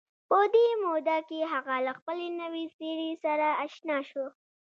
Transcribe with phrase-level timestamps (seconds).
[0.29, 4.25] په دې موده کې هغه له خپلې نوې څېرې سره اشنا شو